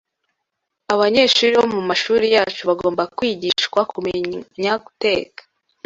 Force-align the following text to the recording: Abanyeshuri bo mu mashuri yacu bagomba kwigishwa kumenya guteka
Abanyeshuri 0.93 1.51
bo 1.59 1.65
mu 1.73 1.81
mashuri 1.89 2.25
yacu 2.35 2.61
bagomba 2.69 3.03
kwigishwa 3.15 3.79
kumenya 3.91 4.73
guteka 4.83 5.41